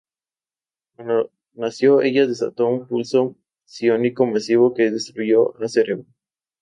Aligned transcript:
Cuando 0.95 1.29
nació, 1.53 2.01
ella 2.01 2.25
desató 2.25 2.65
un 2.65 2.87
pulso 2.87 3.35
psiónico 3.65 4.25
masivo 4.25 4.73
que 4.73 4.89
destruyó 4.89 5.53
a 5.63 5.67
Cerebro. 5.67 6.07